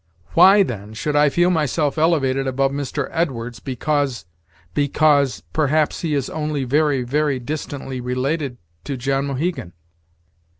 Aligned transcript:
Why, 0.33 0.63
then, 0.63 0.95
should 0.95 1.15
I 1.15 1.29
feel 1.29 1.51
myself 1.51 1.95
elevated 1.95 2.47
above 2.47 2.71
Mr. 2.71 3.07
Edwards, 3.11 3.59
because 3.59 4.25
because 4.73 5.43
perhaps 5.53 6.01
he 6.01 6.15
is 6.15 6.27
only 6.27 6.63
very, 6.63 7.03
very 7.03 7.37
distantly 7.37 8.01
related 8.01 8.57
to 8.85 8.97
John 8.97 9.27
Mohegan?" 9.27 9.73